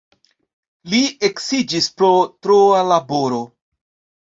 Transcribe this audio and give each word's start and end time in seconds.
Li 0.93 1.01
eksiĝis 1.29 1.91
pro 2.01 2.11
troa 2.47 2.83
laboro. 2.95 3.45